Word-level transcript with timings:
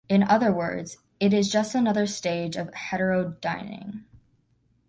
In 0.09 0.23
other 0.23 0.51
words, 0.51 0.97
it 1.19 1.31
is 1.31 1.51
just 1.51 1.75
another 1.75 2.07
stage 2.07 2.55
of 2.55 2.71
heterodyning. 2.71 4.03